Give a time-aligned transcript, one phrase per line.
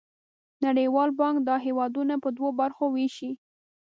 [0.65, 3.31] نړیوال بانک دا هېوادونه په دوه برخو ویشي.